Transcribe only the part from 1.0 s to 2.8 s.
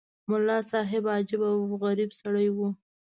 عجیب او غریب سړی وو.